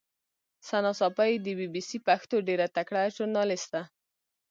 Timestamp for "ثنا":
0.69-0.91